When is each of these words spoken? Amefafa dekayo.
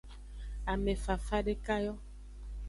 Amefafa 0.71 1.37
dekayo. 1.45 1.95